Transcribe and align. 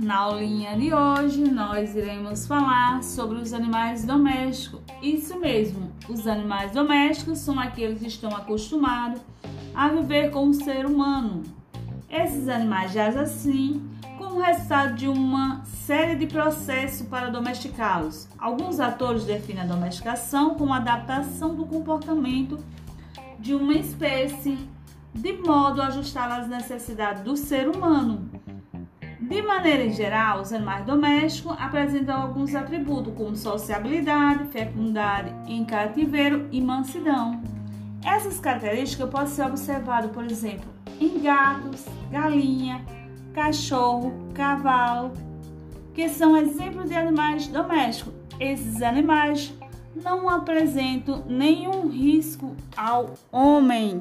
Na 0.00 0.16
aulinha 0.18 0.76
de 0.76 0.92
hoje, 0.92 1.50
nós 1.50 1.96
iremos 1.96 2.46
falar 2.46 3.02
sobre 3.02 3.38
os 3.38 3.54
animais 3.54 4.04
domésticos. 4.04 4.82
Isso 5.00 5.40
mesmo, 5.40 5.90
os 6.10 6.26
animais 6.26 6.72
domésticos 6.72 7.38
são 7.38 7.58
aqueles 7.58 8.00
que 8.00 8.08
estão 8.08 8.36
acostumados 8.36 9.22
a 9.74 9.88
viver 9.88 10.30
com 10.30 10.50
o 10.50 10.52
ser 10.52 10.84
humano. 10.84 11.42
Esses 12.10 12.48
animais 12.48 12.92
jazem 12.92 13.22
assim 13.22 13.90
como 14.18 14.42
resultado 14.42 14.94
de 14.94 15.08
uma 15.08 15.64
série 15.64 16.16
de 16.16 16.26
processos 16.26 17.06
para 17.08 17.30
domesticá-los. 17.30 18.28
Alguns 18.38 18.78
atores 18.78 19.24
definem 19.24 19.62
a 19.62 19.66
domesticação 19.66 20.54
como 20.54 20.74
adaptação 20.74 21.54
do 21.54 21.64
comportamento 21.64 22.58
de 23.38 23.54
uma 23.54 23.72
espécie 23.72 24.58
de 25.14 25.32
modo 25.32 25.80
a 25.80 25.86
ajustar 25.86 26.30
às 26.30 26.46
necessidades 26.46 27.22
do 27.22 27.38
ser 27.38 27.70
humano. 27.70 28.28
De 29.28 29.40
maneira 29.40 29.88
geral, 29.88 30.42
os 30.42 30.52
animais 30.52 30.84
domésticos 30.84 31.56
apresentam 31.58 32.20
alguns 32.20 32.54
atributos 32.54 33.14
como 33.14 33.34
sociabilidade, 33.34 34.44
fecundidade 34.48 35.34
em 35.46 35.64
cativeiro 35.64 36.46
e 36.52 36.60
mansidão. 36.60 37.40
Essas 38.04 38.38
características 38.38 39.08
podem 39.08 39.28
ser 39.28 39.46
observadas, 39.46 40.10
por 40.10 40.24
exemplo, 40.24 40.66
em 41.00 41.20
gatos, 41.20 41.86
galinha, 42.10 42.84
cachorro, 43.32 44.12
cavalo, 44.34 45.12
que 45.94 46.06
são 46.10 46.36
exemplos 46.36 46.90
de 46.90 46.94
animais 46.94 47.48
domésticos. 47.48 48.12
Esses 48.38 48.82
animais 48.82 49.54
não 49.96 50.28
apresentam 50.28 51.24
nenhum 51.26 51.88
risco 51.88 52.54
ao 52.76 53.14
homem. 53.32 54.00